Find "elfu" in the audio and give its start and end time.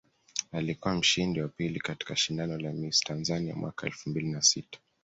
3.87-4.09